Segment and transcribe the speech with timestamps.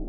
[0.00, 0.08] 听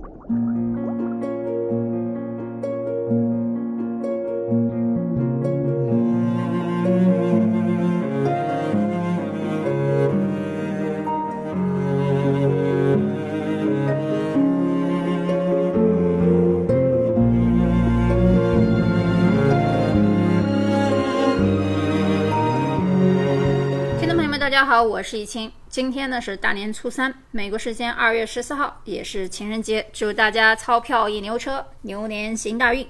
[24.08, 25.52] 众朋友们大家好，我是易清。
[25.68, 29.90] 今天呢是大年初三，美国时间二月十四号，也是情人节。
[29.94, 32.88] 祝大家钞票一牛车，牛年行大运。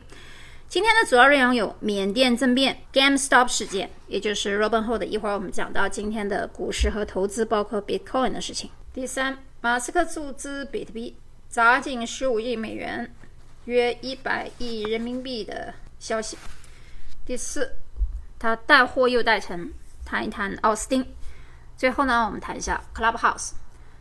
[0.68, 5.04] 今天的主要内容有缅甸政变、GameStop 事件，也就是 Robinhood。
[5.04, 8.70] 一会儿我们讲到今天的股市和投资，包括 Bitcoin 的事情。
[8.94, 11.18] 第三，马斯克注资比特币，
[11.50, 13.14] 砸进十五亿美元，
[13.66, 16.38] 约一百亿人民币的消息。
[17.26, 17.76] 第四，
[18.40, 19.72] 他带货又带成，
[20.06, 21.06] 谈一谈奥斯汀。
[21.76, 23.52] 最后呢，我们谈一下 Clubhouse。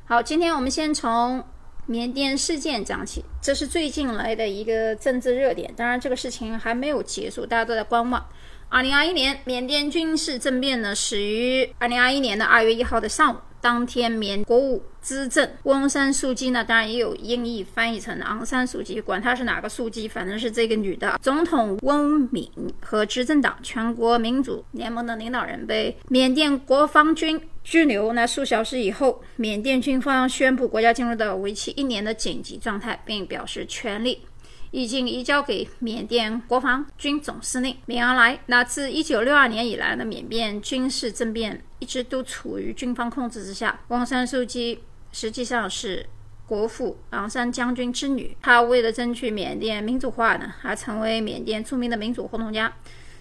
[0.06, 1.44] 好，今天我们先从
[1.90, 5.74] 缅甸事件讲起，这是最近来的一个政治热点。
[5.77, 8.24] 当然，这个事情还没有结束，大家都在观望。
[8.69, 13.38] 二零二一年缅甸军事政变呢，始于二零二一年的二月一号的上午。
[13.61, 21.19] 当天，缅国务资政翁山书记呢，当然也有音译翻译成昂山书记，管他是哪个书记，反正是这个女的。
[21.22, 22.50] 总统翁敏
[22.81, 28.12] 和执政党全国民主联盟的领导人被缅甸国防军拘留。
[28.14, 34.22] 那数小时以后，缅甸军方宣布国家进入到为期一年的紧急状态，并表示全力。
[34.70, 38.38] 已经移交给缅甸国防军总司令敏昂莱。
[38.46, 43.80] 那自一九六二年以来呢，缅甸军事政变一直都处于军方控制之下。
[43.88, 44.80] 翁山书记
[45.12, 46.06] 实际上是
[46.46, 52.72] 国父昂山将军之女，她为了争取缅甸民主化呢，还成为缅甸著名的民主活动家。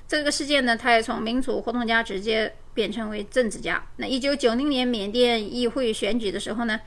[0.08, 3.84] 这个事件呢，她也从民主活动家直接变成为政治家。
[3.98, 6.80] 那一九九零年缅甸议会选举的时候呢？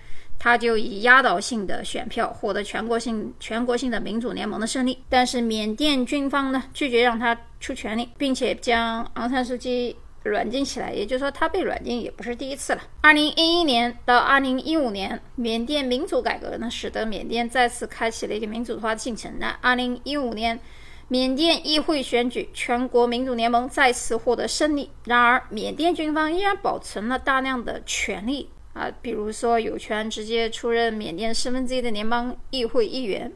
[0.45, 12.83] 他就以压倒性的选票获得全国性全国性的民主联盟的胜利，但是缅甸军方呢拒绝让他出权力，并且将昂山素季软禁起来，也就是说他被软禁也不是第一次了。
[13.02, 19.33] 二零一一年到二零一五年，缅甸民主改革呢使得缅甸再次开启了一个民主化进程。
[19.39, 20.58] 那二零一五年，
[21.07, 28.48] 缅甸议会选举，全国民主联盟再次获得胜利，然而缅甸军方依然保存了大量的权力。
[28.74, 33.33] 啊，比如说有权直接出任缅甸四分之一的联邦议会议员。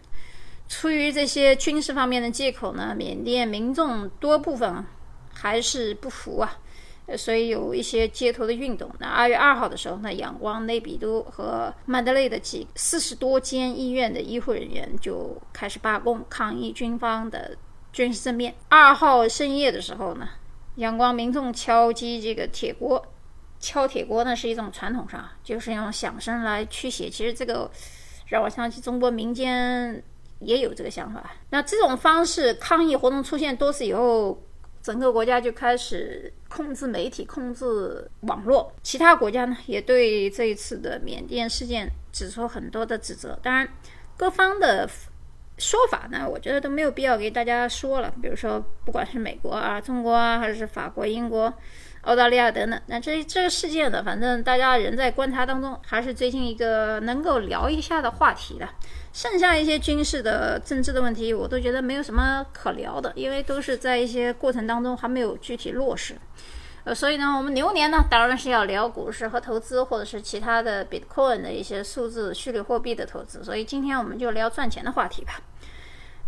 [0.69, 4.85] 出于这些军事方面的借口呢，缅甸民众多部分
[5.33, 6.59] 还是不服啊，
[7.17, 8.91] 所以有一些街头的运动。
[8.99, 17.57] 那二月二号的时候呢，仰光、内比都和曼德勒的几四十多间医院的医护人员就开始罢工，抗议军方的
[17.93, 18.53] 军事政变。
[18.69, 20.29] 二号深夜的时候呢，
[20.77, 23.07] 仰光民众敲击这个铁锅。
[23.59, 27.09] 敲铁锅呢是一种传统上，就是用响声来驱邪。
[27.09, 27.71] 其实这个
[28.29, 30.03] 让我想起中国民间
[30.41, 31.33] 也有这个想法。
[31.51, 34.41] 那这种方式抗议活动出现多次以后，
[34.83, 38.73] 整个国家就开始控制媒体、控制网络。
[38.83, 43.39] 其他国家呢也对这一次的缅甸事件指出很多的指责。
[43.43, 43.67] 当然，
[44.17, 44.89] 各方的
[45.59, 48.13] 说法呢，我觉得都没有必要给大家说了。
[48.23, 51.53] 比如说，不管是美国啊、中国啊，还是法国、英国。
[52.07, 58.69] 澳大利亚等等，那这这个事件呢，反正大家人在观察当中，还是最近一个能够聊一下的话题的。
[59.13, 66.15] 剩下一些军事的、政治的问题，我都觉得没有什么可聊的，因为都是在一些过程当中还没有具体落实。
[66.85, 73.43] 呃，所以呢，我们牛年呢，当然是要聊股市和投资，或者是其他的 Bitcoin 的一些数字虚拟货币的投资。
[73.43, 75.41] 所以今天我们就聊赚钱的话题吧。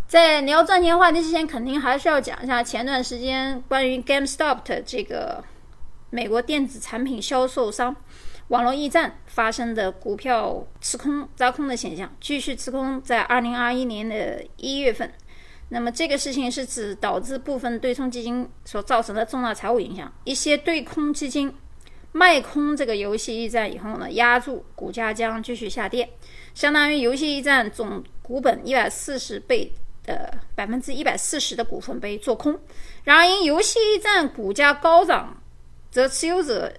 [0.08, 5.44] 在聊赚钱话题之前，肯定还是要讲一下前段时间关于 GameStop 的这个。
[6.10, 7.94] 美国电子产品销售商
[8.48, 15.12] 网络驿站发生的股票吃空砸空的现象，继续吃空，在二零二一年的一月份。
[15.68, 20.10] 那么这个事情是指导致部分对冲基金所造成的重大财务影响。
[20.24, 21.52] 一些对空基金
[22.12, 26.08] 卖空这个游戏驿站以后呢，压住股价将继续下跌，
[26.54, 29.70] 相当于游戏驿站总股本一百四十倍
[30.06, 32.58] 的百分之一百四十的股份被做空。
[33.04, 35.42] 然而因游戏驿站股价高涨。
[35.98, 36.72] 则持有者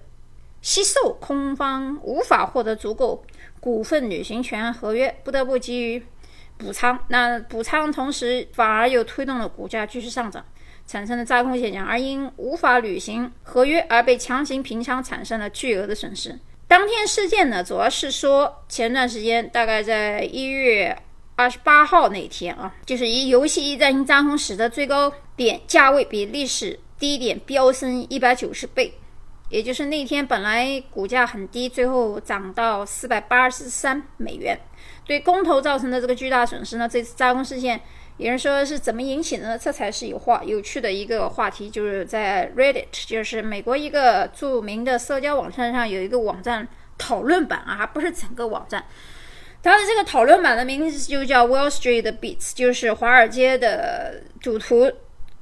[0.62, 3.22] 吸售空方无法获得足够
[3.60, 6.02] 股份履行权合约，不得不给予
[6.56, 6.98] 补仓。
[7.08, 10.42] 那补仓同时反而又推动了股价继续上涨，
[10.86, 11.84] 产生了扎空现象。
[11.84, 16.38] 而因无法履行合约而被强行平仓，产生了巨额的损失。
[16.66, 20.96] 当天事件呢，主要是说前段时间大概在一月
[21.36, 28.94] 二十八号那天啊，就是以游戏驿站轧空使得最高点价位比历史低点飙升一百九十倍。
[29.50, 34.58] 也就是那天本来股价很低，最后涨到四百八十三美元，
[35.04, 36.88] 对公投造成的这个巨大损失呢？
[36.88, 37.80] 这次扎工事件，
[38.16, 39.58] 有人说是怎么引起的呢？
[39.58, 46.66] 这才是有话有趣的一个话题，就是在 Reddit，就是美国一个著名的社交网站上有一个网站
[46.96, 48.84] 讨论版啊，还不是整个网站。
[49.62, 54.90] 它的这个讨论版的名字就叫 Wall Street Beats，就是华尔街的赌徒，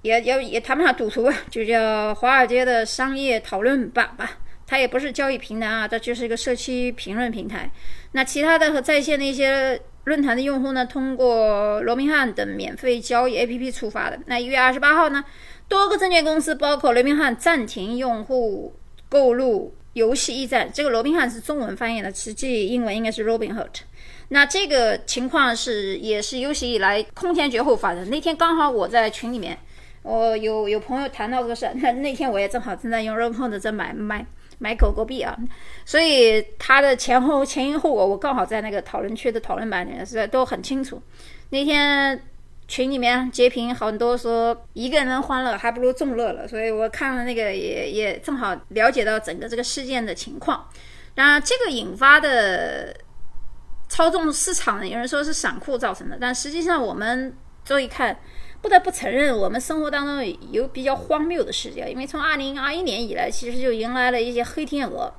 [0.02, 4.38] 也也也谈不上赌徒吧，就叫华尔街的商业讨论版吧。
[4.66, 7.70] 它也不是交易平台啊，它就是一个社区评论平台。
[8.12, 14.18] 那其他的和在线的一些论坛的用户呢，通过罗宾汉等免费交易 APP 触发的。
[14.26, 15.24] 那一月二十八号呢，
[15.68, 18.74] 多个证券公司，包括罗宾汉，暂停用户
[19.08, 20.70] 购入游戏驿站。
[20.70, 23.68] 这个罗宾汉是中文翻译的，实际英文应该是 Robinhood。
[24.28, 28.10] 那这个情况是也是有史以来空前绝后发生。
[28.10, 29.58] 那天刚好我在群里面，
[30.08, 34.24] 我有有朋友谈到这个事，那那天我也正好正在用 r o b o 在买买
[34.58, 35.36] 买狗狗币啊，
[35.84, 41.02] 所以它的前后前因后果我刚好在那个讨论区的讨论版里面是都很清楚。
[41.50, 42.20] 那天
[42.66, 50.66] 群里面截屏很多说一个人欢乐还不如众乐了，所以我看了那个也也正好了解到整个这个事件的情况。
[51.14, 52.96] 当然，这个引发的。
[53.90, 54.86] 操纵市场？
[54.86, 57.34] 有人说是散户造成的，但实际上我们
[57.64, 58.14] 注意看，
[58.60, 61.90] 不得不承认，我们生活当中有比较荒谬的事件。
[61.90, 65.12] 因为从二零二一年以来，其实就迎来了一些黑天鹅。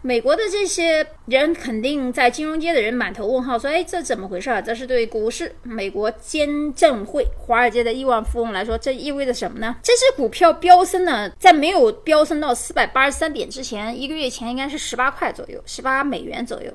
[0.00, 4.60] 美国的这些人肯定在金融界的人满头问号，说：“哎，这怎么回事啊？
[4.60, 9.74] 这是对股市、美国监证会、华尔街的亿万富翁来说，这意味着什么呢？
[9.82, 16.72] 这只股票飙升呢，在没有飙升到四百八十三点之前，一个月前应该是十八块左右，十八美元左右。”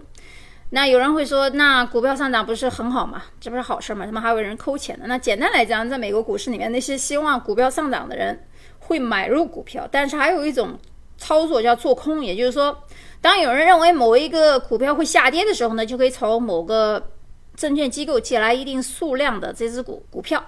[0.75, 3.21] 那有人会说，那股票上涨不是很好吗？
[3.39, 4.07] 这不是好事吗？
[4.07, 5.05] 怎么还有人抠钱呢。
[5.07, 8.47] 那简单来讲，在美国股市里面，那些希望股票上涨的人
[8.79, 10.75] 会买入股票，但是还有一种
[11.15, 12.75] 操作叫做空，也就是说，
[13.21, 17.11] 当有人认为某一个股票会下跌的时候呢，就可以从某个
[17.55, 20.43] 证券机构借来一定数量的这只股股票，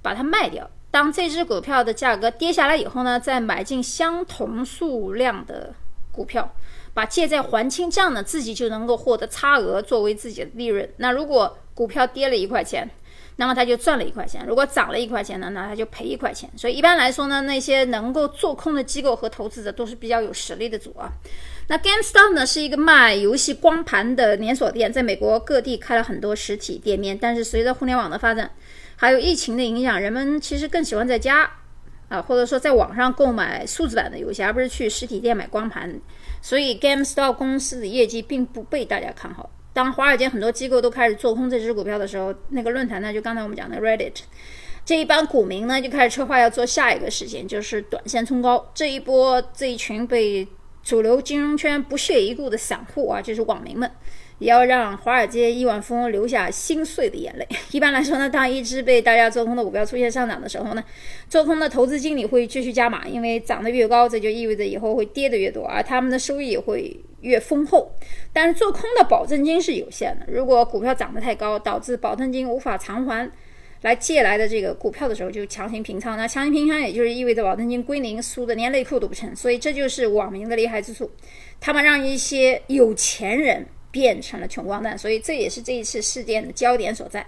[0.00, 0.70] 把它卖掉。
[0.92, 5.74] 当这只股票的价格跌下来以后呢，再买进相同数量的
[6.12, 6.48] 股票。
[6.96, 10.88] 把借债还清，这样呢，自己就能够获得差额作为自己的利润。
[10.96, 12.88] 那如果股票跌了一块钱，
[13.36, 16.48] 那么他就赚了一块钱；如果涨了一块钱呢，那他就赔一块钱。
[16.56, 21.12] 所以一般来说呢，那些能够做空的机构和投资者都是比较有实力的主啊。
[21.68, 27.18] 那 GameStop 呢是一个卖游戏光盘的连锁店，在美国各地开了很多实体店面。
[27.18, 28.50] 但是随着互联网的发展，
[28.96, 31.50] 还有疫情的影响，人们其实更喜欢在家
[32.08, 36.00] 啊，或者说在网上购买数字版的游戏，而不是去实体店买光盘。
[36.40, 39.50] 所以，GameStop 公司的业绩并不被大家看好。
[39.72, 44.14] 当华尔街很多机构都开始做空这只股票的时候，那个论坛呢，就刚才我们讲的 Reddit，
[44.84, 48.70] 这一帮股民呢就开始策划要做下一个事情，就是短线冲高。
[48.72, 50.46] 这一波，这一群被
[50.82, 53.90] 主流金融圈不屑一顾的散户啊，就是网民们。
[54.38, 57.46] 也要让华尔街亿万富翁流下心碎的眼泪。
[57.72, 60.84] 一般来说呢，当一只被大家做空的股票出现上涨的时候呢，
[61.28, 67.90] 做空的投资经理会继续加码，因为涨得越高，这就意味着以后会跌得越多，而他们的收益也会越丰厚。
[68.32, 73.30] 但是做空的保证金是有限的，如果股票涨得太高，导致保证金无法偿还
[73.82, 76.16] 来借来的这个股票的时候，就强行平仓。
[76.16, 79.34] 那强行平仓也就是意味着保证金归零，输得连内裤都不成。
[79.34, 81.10] 所以这就是网民的厉害之处，
[81.58, 83.66] 他们让一些有钱人。
[83.96, 87.26] 变成了穷光蛋，所以这也是这一次事件的焦点所在。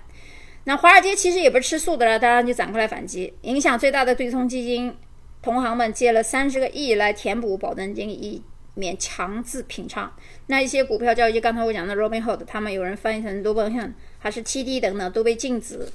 [0.65, 3.33] 那华尔街其实也不是吃素的了，当然就展开了反击。
[3.41, 4.95] 影响最大的对冲基金
[5.41, 8.43] 同行们借了三十个亿来填补保证金，以
[8.75, 10.13] 免强制平仓。
[10.49, 15.91] 那一些股票交易，就刚才我讲的 Robinhood，他们有人翻译成 Robinhood 还是 TD 等等，都被禁止，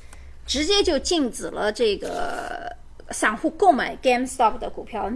[0.47, 2.75] 直接就禁止了这个
[3.11, 5.07] 散户购买 GameStop 的股票。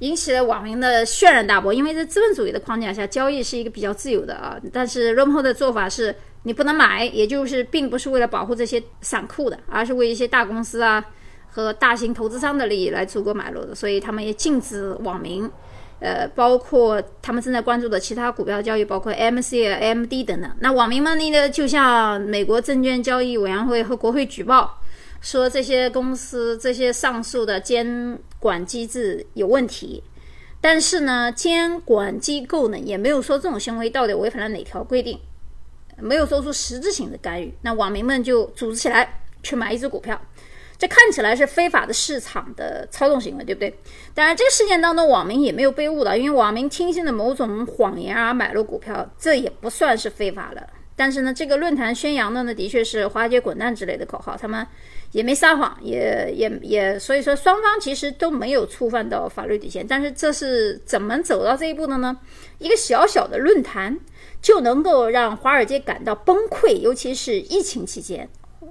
[0.00, 4.58] 引起了网民的轩然大波，因为在资本主义的框架下，交易是一个比较自由的啊。
[4.72, 11.04] 但是 Rumho 的做法是，你不能买，也就是并不是为了保护这些散户的，而是为一些大公司啊
[11.48, 13.74] 和大型投资商的利益来逐个买入的。
[13.74, 15.48] 所以他们也禁止网民，
[16.00, 20.50] 呃，包括他们正在关注的其他股票交易，包括 MC、AMD 等等。
[20.60, 24.80] 那网民们呢，就向美国证券交易委员会和国会举报。
[25.24, 30.04] 说这些公司这些上述的监管机制有问题，
[30.60, 35.18] 但是呢，监管机构呢也没有说这种行为到底违反了哪条规定，
[35.96, 37.54] 没有做出实质性的干预。
[37.62, 40.20] 那网民们就组织起来去买一只股票，
[40.76, 43.74] 这看起来是非法的市场的操纵行为，对不对？
[44.12, 50.62] 当然，这个事件当中，网民也没有被误导，因为网民听信了某种谎言而买入股票，这也不算是非法了。
[50.94, 54.64] 但是呢，这个论坛宣扬的呢，的确是华尔街滚蛋之类的口号，他们
[55.14, 59.86] 也没撒谎，也也也，所以说双方其实都没有触犯到法律底线。
[59.86, 62.18] 但是这是怎么走到这一步的呢？
[62.58, 63.96] 一个小小的论坛
[64.42, 68.28] 就能够让华尔街感到崩溃，尤其是疫情期间。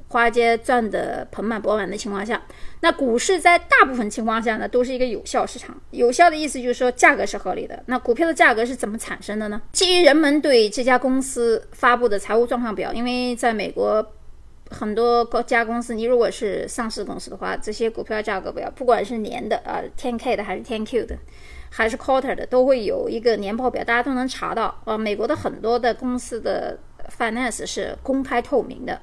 [0.10, 2.44] 华尔街赚得盆满钵满的情况下，
[2.82, 5.82] 那股市在大部分情况下呢，都是一个有效市场。
[5.92, 7.82] 有效的意思就是说价格是合理的。
[7.86, 9.62] 那股票的价格是怎么产生的呢？
[9.72, 14.06] 基于人们对这家公司发布的财务状况表，因为在美国
[14.74, 21.18] 很多家公司，你如果是上市公司的话，这些股票价格表，不管是年的啊，ten K 的还是 ten Q 的，
[21.70, 24.98] 还是 quarter 的，都会有一个年报表，大家都能查到啊。
[24.98, 26.80] 美国的很多的公司的
[27.18, 29.00] finance 是公开透明的。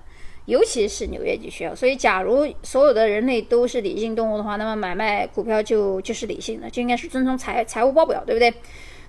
[0.47, 8.53] 尤其是纽约地区，所以假如所有的人类都是理性动物的话，那么买卖股票就就是理性的，就应该是遵从财财务报表，对不对？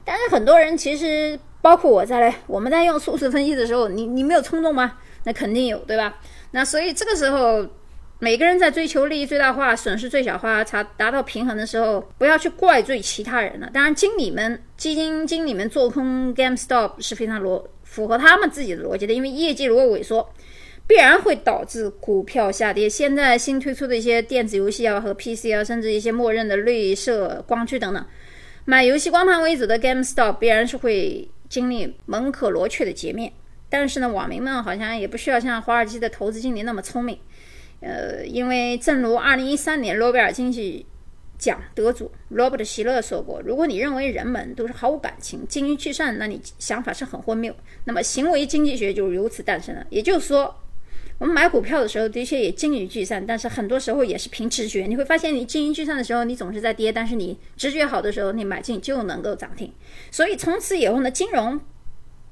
[0.05, 4.99] 但是很多人其实，包括我在内，我们在用数字分析的时候，你你没有冲动吗？
[5.23, 6.19] 那肯定有，对吧？
[6.51, 7.67] 那所以这个时候，
[8.19, 13.69] 每个人在追求利益最大化、损失最小化、才达到平衡的时候，不要去怪罪其他人了。
[13.73, 20.29] 当然，经理们、基金经理们做空 GameStop 是非常逻符合他们自己的逻辑的，因为业绩如果萎缩。
[20.87, 22.89] 必然会导致股票下跌。
[22.89, 28.05] 现在新推出的一些电子游戏啊和 PC 啊，甚至一些默认的绿色光驱等等，
[28.65, 33.31] 买游戏光盘为主的 GameStop 必然是会经历门可罗雀的截面。
[33.71, 37.17] 但是呢，网民们好像也不需要像华尔街的投资经理那么聪明。
[37.79, 40.85] 呃，因为正如2013年诺贝尔经济
[41.39, 47.55] 奖得主罗伯特希勒说过：“如果你认为人们都是毫无感情、精于计算，那你想法是很荒谬。
[47.85, 50.55] 那么行为经济学就如此诞生了。”也就是说。
[51.17, 54.87] 我们买股票的时候，的确也精于计算，但是很多时候也是凭直觉。
[54.87, 59.71] 你会发现，你精于计算的时候，你总是在跌；但是你直觉好的时候，你买进就能够涨停。
[60.09, 61.61] 所以从此以后呢，金融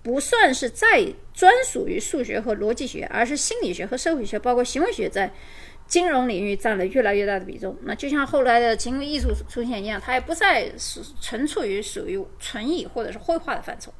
[0.02, 1.06] 不算是再
[1.40, 5.32] 专属于数学和逻辑学，而是心理学和社会学，包括行为学在。
[5.88, 13.92] 金融领域占了越来越大的比重，那就像后来的行为艺术出现一样，它也不再是纯粹于属于纯艺或者是绘画的范畴。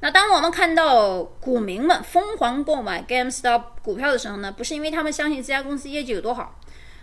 [0.00, 6.58] 那当我们看到股民们疯狂购买 GameStop 股票的时候呢，不是因为他们相信这家公司业绩有多好，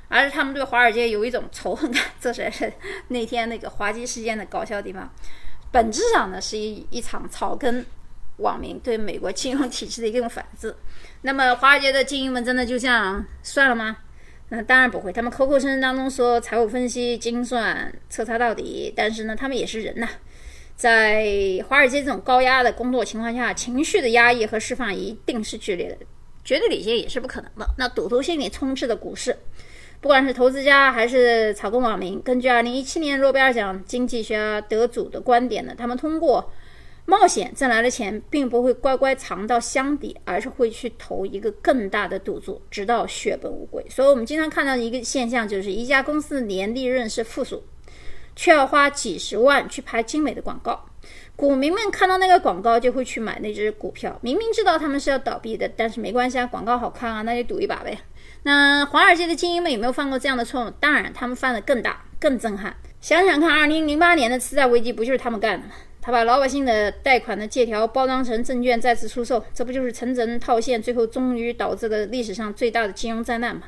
[0.10, 2.04] 而是他们对华尔街有一种仇恨感。
[2.20, 2.74] 这才是
[3.08, 5.10] 那天那个滑稽事件的搞笑地方。
[5.72, 7.86] 本质上呢，是一一场草根
[8.38, 10.76] 网民对美国金融体制的一种反制。
[11.22, 13.98] 那么华尔街的精英们真的就这样算了吗？
[14.50, 20.08] 那当然不会，他们口口声声当中说财务分析精算彻查到底，但是呢，他们也是人呐，
[20.76, 21.26] 在
[21.68, 25.98] 华尔街这种高压的工作情况下，情绪的压抑和释放一定是剧烈的，
[26.44, 27.68] 绝对理性也是不可能的。
[27.78, 29.36] 那赌徒心理充斥的股市，
[30.02, 36.52] 不管是投资家还是草根网民，根据2017年诺贝尔奖经济学得主的观点呢，他们通过。
[37.06, 43.86] 冒险挣来的钱并不会乖乖藏到箱底，而是会去投一个更大的赌注，直到血本无归。
[43.90, 47.64] 所以，我们经常看到一个现象，就是一家公司的年利润是负数，
[48.36, 50.86] 却要花几十万去拍精美的广告。
[51.36, 57.98] 股民们看到那个广告就会去买那只股票，明明知道他们是要倒闭的，但是没关系啊，广告好看啊，那就赌一把呗。
[58.44, 60.70] 那华尔街的精英们有没有犯过这样的错误？
[60.80, 62.74] 当然，他们犯的更大、更震撼。
[63.02, 65.74] 想想看，二零零八年的次贷危机不就是他们干的吗？
[66.06, 73.64] 他把老百姓的贷款的借条包装成证券再次出售，这不就是层层套现，最后终于导致了历史上最大的金融灾难吗？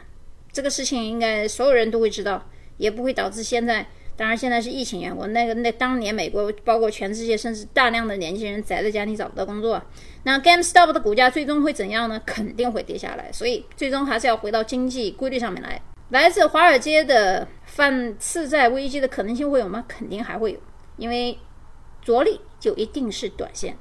[0.52, 3.88] 这个事情应该所有人都会知道，也不会导致现在。
[4.18, 9.82] 当然，现在是疫情原因，那个那当年美国包括全世界，甚至大量的年轻人宅在家里找不到工作。
[10.24, 12.22] 那 GameStop 的股价最终会怎样呢？
[12.26, 13.32] 肯定会跌下来。
[13.32, 15.82] 所以最终还是要回到经济规律上面来。
[16.10, 19.86] 来自华尔街的犯次贷危机的可能性会有吗？
[19.88, 20.60] 肯定还会有，
[20.98, 21.38] 因为。
[22.06, 23.76] 着力就一定是短线，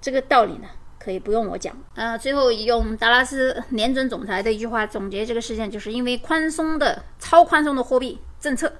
[0.00, 0.68] 这个道理呢，
[1.00, 1.76] 可以不用我讲。
[1.96, 8.72] 呃，最后用达拉斯年准总裁的一句话总结这个事件，就是因为宽松的超宽松的货币政策，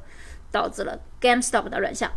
[0.53, 2.13] 导致了 GameStop 的乱象。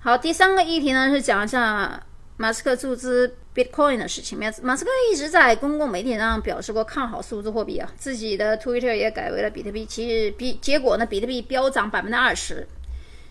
[0.00, 2.04] 好，第三个议题呢是讲一下
[2.36, 4.36] 马斯克注资 Bitcoin 的事情。
[4.36, 9.86] 马斯克一直在公共媒体上表示过看好数字货币啊，自己的 Twitter 也改为了比特币。
[9.86, 12.66] 其实比结果呢，比特币飙涨百分之二十。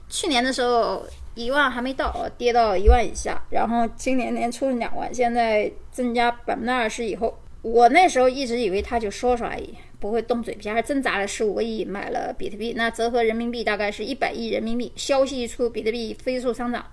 [0.07, 1.05] 去年的时候。
[1.39, 14.91] 一万还没到，跌到一万以下，然后今年年初是两万，现在增加百分之二十以后，我那时候一直以为他就说说而已，不会动嘴皮，还挣扎了十五个亿买了比特币，那折合人民币大概是一百亿人民币。
[14.97, 16.85] 消息一出，比特币飞速上涨，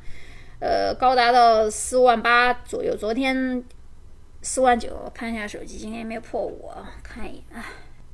[0.60, 3.64] 呃，高达到四万八左右，昨天
[4.42, 6.70] 四万九，看一下手机，今天没有破五，
[7.02, 7.66] 看一眼啊，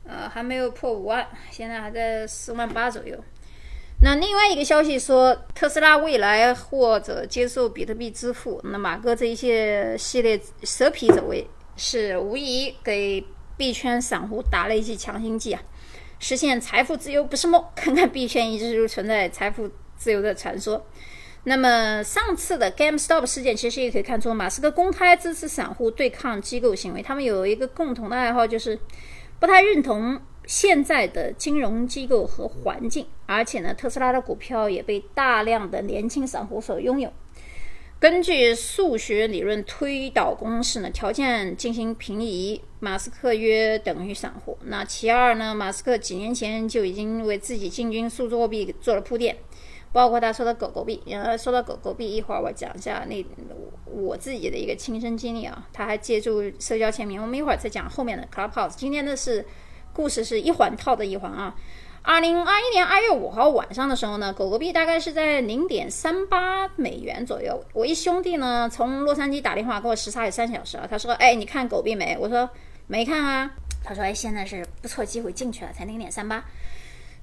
[0.05, 3.23] 呃，还没有破五万，现在还在四万八左右。
[4.05, 8.61] 那另外一个消息说，特斯拉未来或者接受比特币支付。
[8.65, 13.25] 那马哥这一些系列蛇皮走位是无疑给
[13.57, 15.63] 币圈散户打了一剂强心剂啊！
[16.19, 20.85] 实现财富自由不是梦， 看看币圈一直都存在财富自由的传说。
[21.45, 27.01] 那么上次的 GameStop 事件，其实也可以看出，马斯克公开支持散户对抗机构行为。
[27.01, 28.77] 他们有一个共同的爱好，就是
[29.39, 33.07] 不太认同现在的金融机构和环境。
[33.27, 37.13] 而且呢，特斯拉的股票也被大量的年轻散户所拥有。
[37.99, 44.59] 根据数学理论推导公式呢，条件进行平移，马斯克约等于散户。
[44.65, 49.37] 那其二呢，马斯克几年前就已经为自己进军数字货币做了铺垫。
[49.93, 53.25] 包括他说的狗狗币，呃，说到狗狗币，一会儿我讲一下那
[53.85, 55.69] 我自己的一个亲身经历啊。
[55.73, 58.75] 他还借助社交签名，我们一会儿再讲后面的 Clubhouse。
[58.75, 59.45] 今天的是
[59.93, 61.55] 故事是一环套的一环啊。
[62.05, 67.65] 二零二一年二月五号晚上的时候呢，狗狗币大概是在零点三八美元左右。
[67.73, 70.87] 我一兄弟呢从洛杉矶打电话给我，时差有三小时啊。
[70.91, 72.51] 他说：“哎，你看狗币没？”我说
[72.89, 73.51] ：“没看啊。”
[73.85, 76.45] 他说：“哎，现在是不错机会进去了，才零点三八。”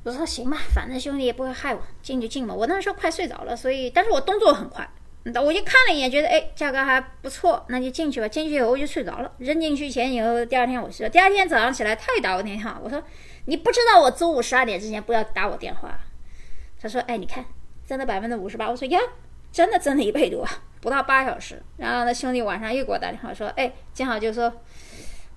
[0.04, 2.56] 我说行吧，反正兄弟也不会害我，进就进嘛。
[2.56, 4.90] 我那时候快睡着了，所以但是我动作很快，
[5.26, 8.28] 我就看了一眼，觉得哎价格还不错，那就进去吧。
[8.28, 11.08] 进去以后我就睡着了，扔进去前以后，第二天我睡。
[11.10, 13.04] 第二天早上起来，他又打我电话，我说
[13.46, 16.00] 你不知道我中午十二点之前不要打我电话。
[16.82, 17.46] 他说哎你看，
[17.86, 18.70] 挣了百分之五十八。
[18.70, 19.00] 我说呀，
[19.52, 20.48] 真的挣了一倍多，
[20.82, 21.62] 不到八小时。
[21.78, 24.52] 然后那兄弟晚上又给我打电话说哎，正好就说，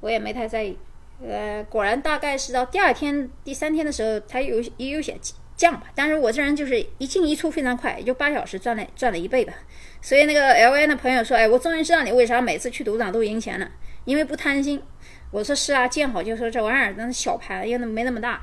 [0.01, 0.79] 我也没太在意。
[1.25, 5.17] 呃，果然大概是到第二天、第三天的时候，他有也有些
[5.57, 5.85] 降吧。
[5.95, 9.53] 但是我这人就是一进一出非常快，也就八小时赚了赚了一倍吧。
[10.01, 13.71] 所以那个 L N 的朋友说：“哎，我终于知道你为啥每次去赌场都赢钱了，
[14.05, 14.83] 因为不贪心。”
[15.31, 18.41] 我说：“是啊，见好就收，这玩意儿那是小盘，又那没那么大，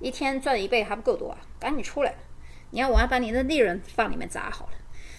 [0.00, 2.14] 一天赚一倍还不够多，赶紧出来！
[2.70, 4.72] 你要我要把你的利润放里面砸好了。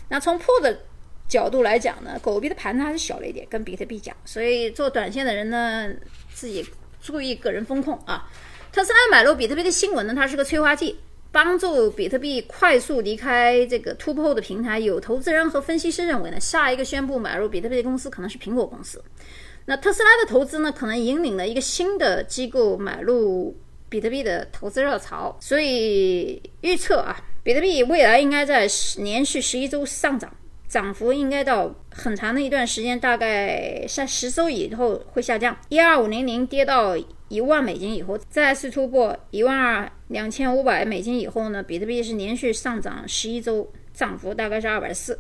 [0.09, 0.81] 那从破的
[1.27, 5.89] 角度来讲呢，狗币的盘子还是小了一点，跟比特币讲，所以做短线的人呢，
[6.33, 6.65] 自己。
[7.01, 8.27] 注意个人风控啊！
[8.71, 10.99] 特斯拉买入比特币的新闻呢，它是个催化剂，
[11.35, 14.79] 帮助比特币快速离开这个突破后的平台。
[14.79, 19.03] 有投资人和分析师认为呢，下一个宣布买入比特币的公司可能是苹果公司。
[19.65, 23.53] 那特斯拉的投资呢，可能引领了一个新的机构买入
[23.89, 25.35] 比特币的投资热潮。
[25.41, 28.65] 所以预测啊，比特币未来应该在
[28.99, 30.33] 连续十一周上涨。
[30.69, 35.55] 涨幅应该到很长的一段时间，大概在十周以后会下降。
[35.67, 36.95] 一二五零零跌到
[37.27, 45.19] 一万美金以后，再次突破一万二两千五百美金以后呢，比特币是连续上涨十一周，涨幅大概是二百四。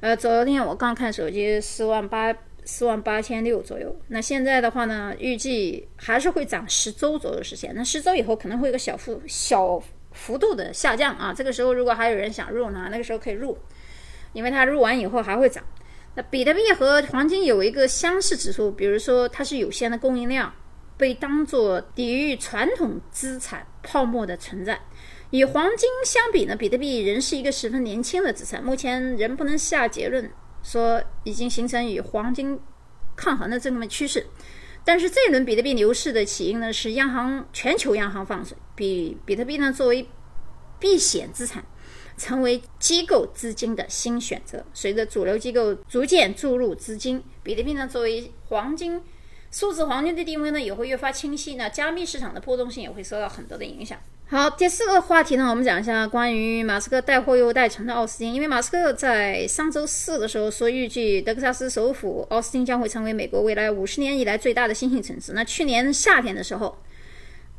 [0.00, 3.96] 呃，昨天我刚看手机，四万八四万八千六左右。
[4.08, 7.72] 那现在的话呢，预计还是会涨十周左右时间。
[7.74, 11.32] 那十周以后可能会有个小幅小幅度的下降啊。
[11.34, 13.56] 这个时候如果还有人想入呢，那个时候可以入。
[14.32, 15.62] 因为它入完以后还会涨，
[16.16, 20.52] 那比特币和黄金有一个相似之处，比如说它是有限的供应量，
[20.96, 24.80] 被当作抵御传统资产泡沫的存在。
[25.30, 30.30] 与黄金相比呢，比特币仍是一个十分年轻的资产，目前仍不能下结论
[30.62, 32.60] 说已经形成与黄金
[33.16, 34.26] 抗衡的这么个趋势。
[34.84, 40.08] 但是这一轮比特币牛市的起因呢，是央行全球央行放水，比比特币呢作为
[40.78, 41.64] 避险资产。
[42.16, 44.64] 成为机构资金的新选择。
[44.72, 49.02] 随着主流机构逐渐注入资金，比特币呢作为黄金、
[49.54, 51.54] 数字黄金的地位呢也会越发清晰。
[51.54, 53.96] 那加密市场的波动性也会受到很多的影响。
[54.26, 58.34] 好，第四个话题呢，我们讲一下关于马斯克带货又带沉的奥斯汀。
[58.34, 65.34] 因为马斯克在上周四的时候说，预计德克萨斯首府奥斯汀将会成为美国未来五十年以来最大的新兴城市。
[65.34, 66.76] 那去年夏天的时候，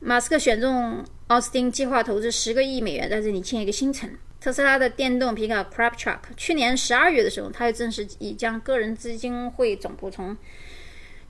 [0.01, 4.09] 马斯克选中奥斯汀，计划投资十个亿美元在这里建一个新城。
[4.41, 10.35] 特斯拉的电动皮卡 Crap Truck，去年十二月的时候，他又正式已将个人资金会总部从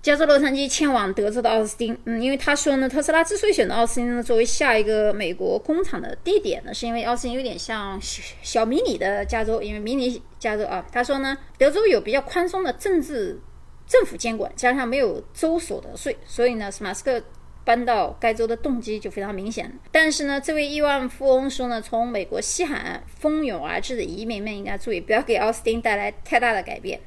[0.05, 1.97] 加州洛杉矶迁往德州的奥斯汀。
[2.05, 10.85] 嗯，因为他说呢，特斯拉之所以选择奥斯汀呢作为下一个美国工厂的地点呢，是因为奥斯汀有点像小小迷你的加州，因为迷你加州啊。
[10.91, 13.41] 他说呢，德州有比较宽松的政治
[13.87, 17.19] 政府监管，加上没有州所得税，所以呢，马斯克。
[17.63, 27.01] 搬到该州的动机就非常明显，但是呢，这位亿万富翁说呢，从美国西海岸蜂拥而至的移民们应该注意，不要给奥斯汀带来太大的改变。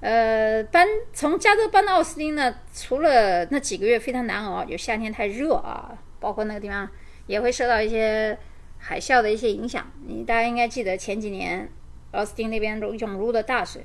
[0.00, 6.88] 呃，搬从加州搬到奥斯汀呢，除了那几个月非常难熬，就夏天太热啊，包括那个地方
[7.26, 8.38] 也会受到一些
[8.78, 9.90] 海啸的一些影响。
[10.06, 11.68] 你大家应该记得前几年
[12.12, 13.84] 奥斯汀那边涌入的大水，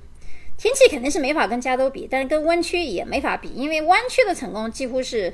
[0.57, 5.33] 天气肯定是没法跟加州比，但是跟湾区也没法比，因为湾区的成功几乎是。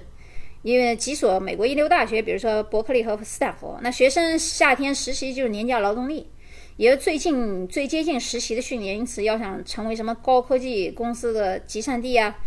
[0.62, 6.28] 因为几所美国一流大学，比如说伯克利和斯坦福，那学生夏天实习就是廉价劳动力，
[6.78, 8.98] 也是最近最接近实习的训练。
[8.98, 12.38] 因此，要想成为什么高科技公司的集散地啊，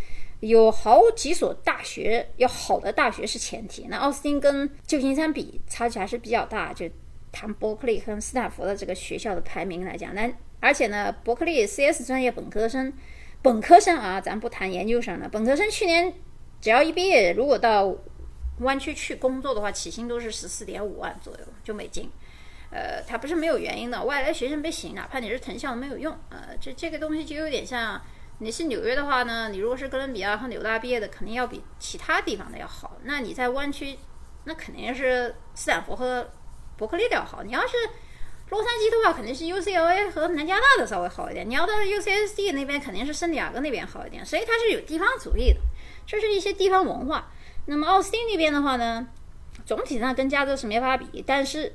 [0.40, 3.86] 有好几所大学，要好的大学是前提。
[3.88, 6.72] 那奥斯汀跟旧金山比，差距还是比较大。
[6.72, 6.88] 就
[7.30, 12.92] 谈伯克利和斯坦福的这个学校的排名来讲，那而且呢，伯克利 CS 专业本科生，
[13.42, 16.12] 本科生啊，咱不谈研究生了，本科生去年
[16.60, 17.94] 只要一毕业，如果到
[18.60, 22.10] 湾区去工作的话，起薪都是十四点五万左右，就美金。
[22.70, 26.16] 呃，它不是没有原因的，外来学生被吸引，哪怕你是藤校没有用。
[26.30, 28.00] 呃，这这个东西就有点像。
[28.40, 29.48] 你是纽约的话呢？
[29.48, 32.96] 你如果是哥伦比亚和纽大毕业的，肯定要比其他地方的要好。
[33.02, 33.98] 那你在湾区，
[34.44, 36.30] 那肯定是斯坦福和
[36.76, 37.42] 伯克利的要好。
[37.42, 37.74] 你要是
[38.50, 41.50] 洛杉矶的话，肯定是 UCLA 和南加大的稍微好一点。
[41.50, 44.24] 你要到 UCSD 那边，肯定是圣地亚哥那边好一点。
[44.24, 45.58] 所以它是有地方主义的，
[46.06, 47.32] 这是一些地方文化。
[47.66, 49.08] 那么奥斯汀那边的话呢，
[49.66, 51.74] 总体上跟加州是没法比，但是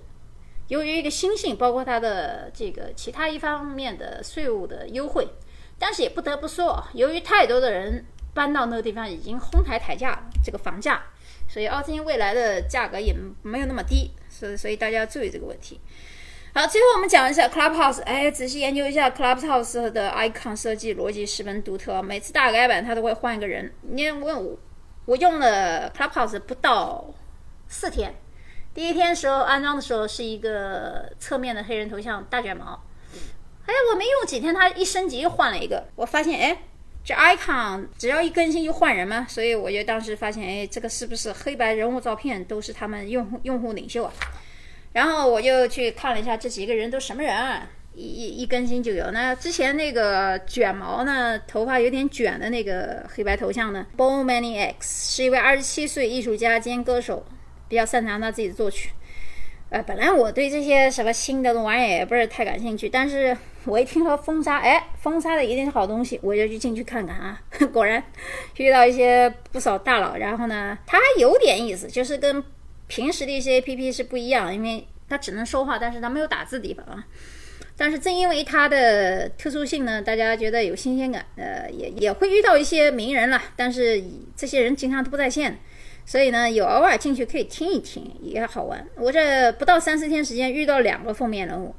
[0.68, 5.28] 由于一个新性，包括它的这个其他一方面的税务的优惠。
[5.80, 11.02] 但是也不得不说，由于太多的人搬到那个地方，已经哄抬抬价这个房价，
[11.50, 15.82] 所以奥斯汀未来的价格也没有那么低，所以所以大家要注意这个问题。
[16.54, 23.74] 好，最后我们讲一下 Clubhouse，哎，仔细研究一下 Clubhouse 的 icon 设计逻辑十分独特，每次大改版它都会换一个人。
[23.82, 24.58] 你问我，
[25.06, 27.04] 我用了 Clubhouse 不到
[27.68, 28.14] 四天，
[28.74, 32.84] 第一天时候安装的时候是一个侧面的黑人头像大卷毛。
[33.66, 35.86] 哎，我没用几天，它一升级又换了一个。
[35.96, 36.58] 我发现，哎，
[37.04, 44.12] 这 icon 只要一更新就换人嘛，所以我就当时发现，哎，这个是不是黑白人物照片都是他们用户用户领袖啊？
[44.92, 47.68] 然后我就去看了一下这几个人都什么人啊？
[47.96, 49.12] 一一一更新就有。
[49.12, 57.24] 那之前那个卷毛呢，头发有点卷的那个黑白头像呢 b o m a n y X 是一位二十七岁艺术家兼歌手，
[57.74, 58.92] 比较擅长他自己作曲。
[59.72, 67.42] 呃，本来我对这些什么新的玩意也不是太感兴趣，但是我一听说封杀，哎，封杀的一定是好东西，我就去进去看看啊。
[67.74, 68.04] 果然
[68.58, 72.44] 遇到一些不少大佬，然后呢，它还有点意思，就是跟
[72.86, 77.04] 平时的一些 APP 是不一样，因为它只能说话，但是它没有打字的地方啊。
[77.76, 84.04] 但是正因为它的特殊性呢，大家觉得有新鲜感，呃，也也会遇到一些名人了，但是
[84.36, 85.58] 这些人经常都不在线。
[86.06, 88.86] 所以呢，有偶尔进去可以听一听，也好玩。
[88.98, 91.74] 我这不到三四天时间遇到两个封面人物，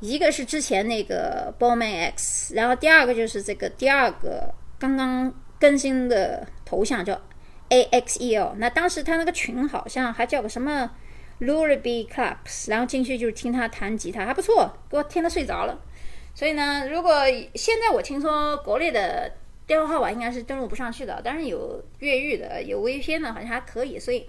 [0.00, 7.20] 一个是之前那个 Bowman X，然后第二个就是这个第二个刚刚更新的头像叫
[7.70, 8.54] AXEL。
[8.56, 10.90] 那当时他那个群好像还叫个什么
[11.40, 15.78] Luriby Clubs，然后进去就是听他弹吉他，还不错，给我听得睡着了。
[16.34, 19.32] 所以呢，如果现在我听说国内的。
[19.68, 23.98] 电话号码应该是登录不上去的，但是有越狱的，有 VPN 的，好像还可以。
[23.98, 24.26] 所以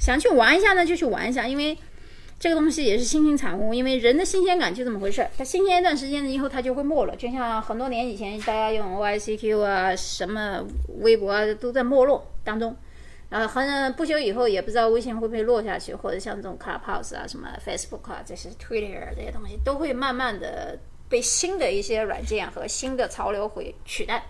[0.00, 1.76] 想去玩一下呢，就去玩一下，因为
[2.40, 3.74] 这个东西也是新兴产物。
[3.74, 7.14] 因为人的新鲜感就这么回事儿，它新鲜一段时间以后，它就会没了。
[7.16, 10.64] 就像很多年以前，大家用 YCQ 啊、什么
[11.00, 12.74] 微博啊，都在没落当中。
[13.28, 20.78] 然后好像不久以后，也不知道微信会不会落下去，或者像这种 Clubhouse 啊、什么 Facebook 啊，这些 Twitter 这些东西，都会慢慢的
[21.10, 24.24] 被新的一些软件和新的潮流会取代。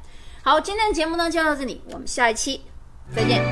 [0.49, 2.63] 好，今天的节目呢就到这里，我们下一期
[3.15, 3.45] 再见。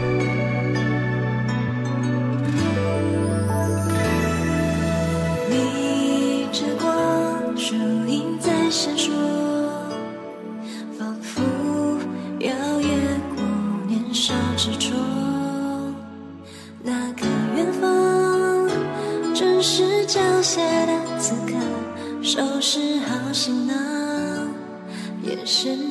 [5.51, 7.75] 逆着光，树
[8.07, 9.11] 影在闪烁，
[10.99, 11.43] 仿佛
[12.39, 12.89] 摇曳
[13.37, 13.45] 过
[13.87, 14.95] 年少执着。
[16.83, 18.71] 那个远方，
[19.35, 21.53] 正是脚下的此刻，
[22.23, 23.75] 收拾好行囊，
[25.25, 25.86] 眼神。